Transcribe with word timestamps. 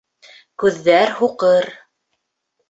Күҙҙәр 0.63 1.13
һуҡыр. 1.19 1.69